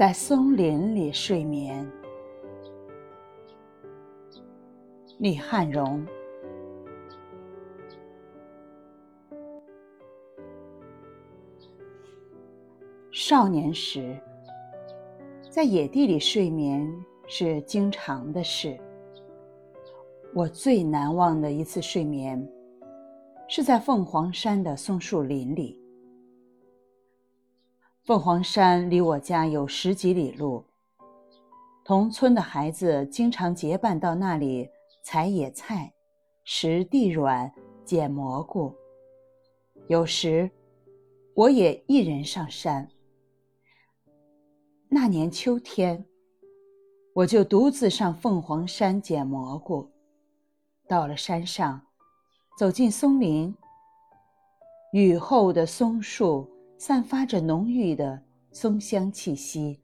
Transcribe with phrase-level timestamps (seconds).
[0.00, 1.86] 在松林里睡眠。
[5.18, 6.02] 李汉荣。
[13.10, 14.18] 少年时，
[15.50, 16.90] 在野地里睡眠
[17.26, 18.80] 是经常的事。
[20.32, 22.42] 我最难忘的一次睡眠，
[23.46, 25.78] 是在凤凰山的松树林里。
[28.04, 30.64] 凤凰山离我家有十几里路，
[31.84, 34.68] 同村的孩子经常结伴到那里
[35.04, 35.92] 采野菜、
[36.42, 37.52] 拾地软、
[37.84, 38.74] 捡蘑菇。
[39.86, 40.50] 有时，
[41.34, 42.88] 我也一人上山。
[44.88, 46.02] 那年秋天，
[47.12, 49.88] 我就独自上凤凰山捡蘑菇。
[50.88, 51.80] 到了山上，
[52.58, 53.54] 走进松林，
[54.92, 59.78] 雨后的松树散发着浓郁的松香气息。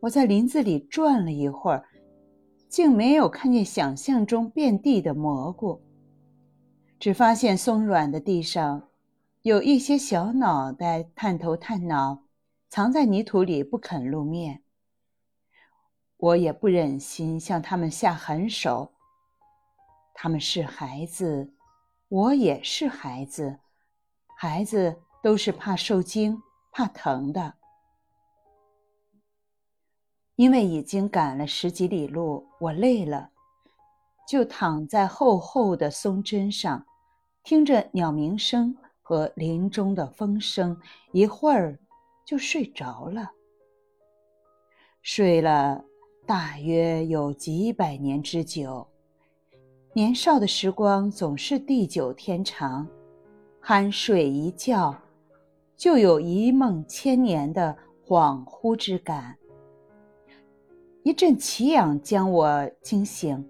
[0.00, 1.86] 我在林子里转了一会儿，
[2.70, 5.82] 竟没有看见想象中遍地的蘑菇，
[6.98, 8.88] 只发现松软的地上
[9.42, 12.24] 有一些小脑袋探头探脑。
[12.70, 14.62] 藏在泥土里不肯露面。
[16.16, 18.94] 我也不忍心向他们下狠手。
[20.14, 21.52] 他们是孩子，
[22.08, 23.58] 我也是孩子，
[24.34, 26.42] 孩子都是怕受惊、
[26.72, 27.54] 怕疼的。
[30.36, 33.30] 因为已经赶了十几里路，我累了，
[34.28, 36.84] 就躺在厚厚的松针上，
[37.42, 40.76] 听着鸟鸣声和林中的风声，
[41.12, 41.78] 一会儿。
[42.24, 43.28] 就睡着了，
[45.02, 45.84] 睡了
[46.24, 48.86] 大约有几百年之久。
[49.92, 52.86] 年少的时光总是地久天长，
[53.60, 54.96] 酣睡一觉，
[55.82, 57.76] 就有一梦千年的
[58.06, 59.36] 恍惚之感。
[61.02, 63.44] 一阵奇痒将我惊醒，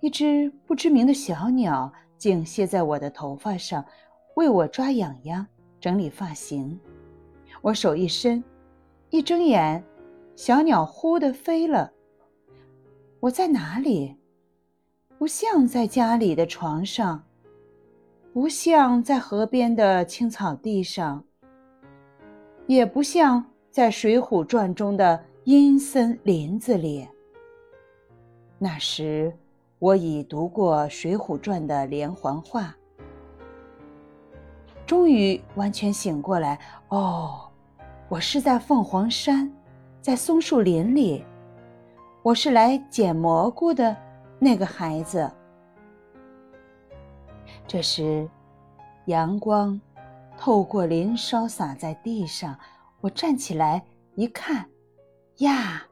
[0.00, 3.84] 一只不知名的小鸟竟歇在我的头发上，
[4.36, 5.46] 为我抓痒痒、
[5.78, 6.80] 整理发型。
[7.60, 8.42] 我手一伸，
[9.10, 9.84] 一睁眼，
[10.34, 11.92] 小鸟忽地飞了。
[13.20, 14.16] 我在哪里？
[15.18, 17.22] 不像在家里的床上，
[18.32, 21.22] 不像在河边的青草地上，
[22.70, 27.08] 也不像在《水浒传》中的阴森林子里。
[28.60, 29.36] 那时，
[29.80, 32.72] 我已读过《水浒传》的连环画，
[34.86, 36.60] 终于完全醒过来。
[36.90, 37.40] 哦。
[38.08, 39.52] 我是在凤凰山，
[40.00, 41.24] 在松树林里，
[42.22, 43.96] 我是来捡蘑菇的
[44.38, 45.28] 那个孩子。
[47.66, 48.28] 这时，
[49.06, 49.80] 阳光
[50.40, 52.58] 透过林梢洒在地上，
[53.02, 53.84] 我站起来
[54.14, 54.70] 一看，
[55.36, 55.86] 呀，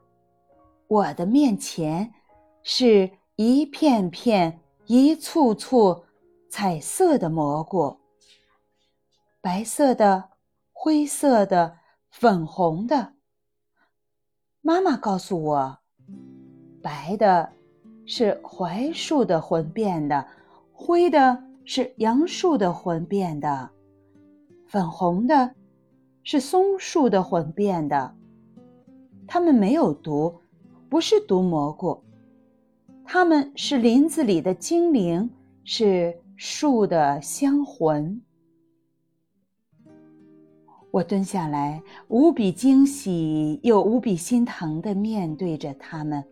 [0.87, 2.15] 我的面前
[2.63, 6.03] 是一片片、一簇簇
[6.49, 7.99] 彩色的蘑菇，
[9.43, 10.31] 白色的、
[10.73, 11.77] 灰色的。
[12.11, 13.13] 粉红的。
[14.63, 15.79] 妈妈告诉我，
[16.83, 17.53] 白的
[18.07, 20.27] 是槐树的魂变的，
[20.73, 23.71] 灰的是杨树的魂变的，
[24.69, 25.55] 粉红的
[26.23, 28.15] 是松树的魂变的。
[29.27, 30.35] 它们没有毒，
[30.89, 32.03] 不是毒蘑菇，
[33.05, 35.29] 它们是林子里的精灵，
[35.65, 38.21] 是树的香魂。
[40.91, 46.23] 我蹲下来，无比惊喜又无比心疼地面对着他们。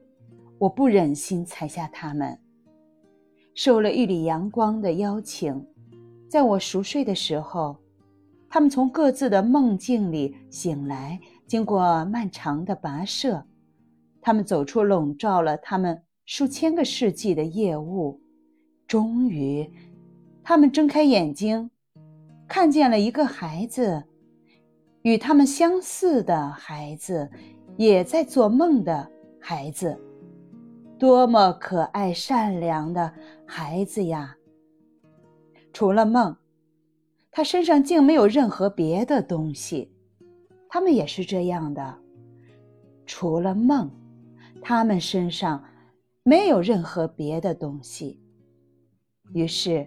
[0.59, 2.39] 我不忍心踩下他们。
[3.55, 5.67] 受了一缕阳光的邀请，
[6.29, 7.77] 在我熟睡的时候，
[8.49, 11.21] 他们从各自的梦境里醒来。
[11.47, 13.47] 经过漫长的跋涉，
[14.21, 18.21] 他们走出笼罩了他们数千个世纪的夜雾。
[18.89, 19.71] 终于，
[20.43, 21.71] 他们睁开眼睛，
[22.49, 24.03] 看见了一个孩子。
[25.03, 27.31] 与他们相似的孩子，
[27.77, 29.09] 也在做梦的
[29.41, 29.97] 孩子，
[30.99, 33.15] 多么可爱善良的
[33.47, 34.37] 孩子呀！
[35.73, 36.37] 除了梦，
[37.37, 39.93] 他身上竟没有任何别的东西。
[40.71, 41.99] 他们也是这样的，
[43.05, 43.91] 除了梦，
[44.63, 45.63] 他们身上
[46.23, 48.19] 没有任何别的东西。
[49.35, 49.87] 于是。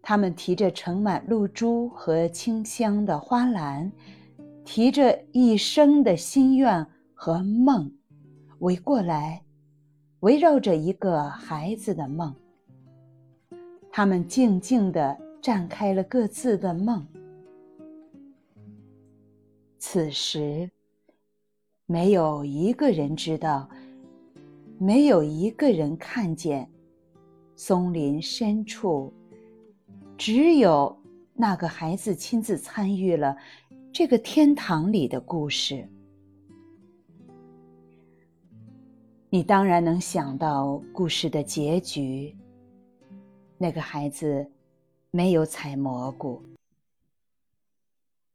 [0.00, 3.90] 他们提着盛满露珠和清香的花篮，
[4.64, 6.84] 提着一生的心愿
[7.14, 7.90] 和梦，
[8.58, 9.42] 围过来，
[10.20, 12.34] 围绕着一个孩子的梦。
[13.92, 17.04] 他们静静地展开了各自的梦。
[19.76, 20.70] 此时，
[21.84, 23.68] 没有一个人知道，
[24.78, 26.70] 没有一个人看见，
[27.56, 29.12] 松林深处，
[30.16, 30.96] 只有
[31.34, 33.36] 那个孩子亲自参与了
[33.92, 35.84] 这个天堂里的故事。
[39.28, 42.32] 你当然能想到故事的结局。
[43.58, 44.48] 那个孩子
[45.12, 46.42] 没有采蘑菇。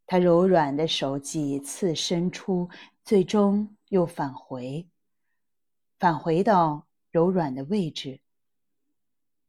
[0.05, 2.69] 他柔软的手几次伸出，
[3.03, 4.87] 最终又返回，
[5.99, 8.21] 返回到柔软的位置。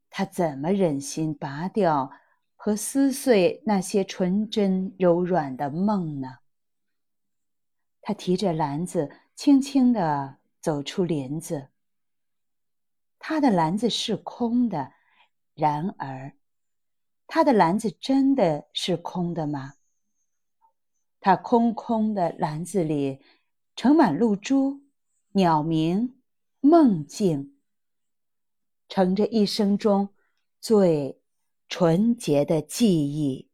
[0.09, 2.11] 他怎么忍心拔掉
[2.57, 6.39] 和撕碎那些纯真柔软的梦呢？
[8.01, 11.69] 他提着篮子，轻轻地走出林子。
[13.19, 14.95] 他的篮子是空的，
[15.55, 16.33] 然而，
[17.29, 19.75] 他的篮子真的是空的吗？
[21.21, 23.21] 他空空的篮子里，
[23.77, 24.81] 盛满露珠、
[25.33, 26.21] 鸟鸣、
[26.61, 27.59] 梦境，
[28.89, 30.09] 盛着一生中
[30.59, 31.21] 最
[31.69, 33.48] 纯洁的记忆。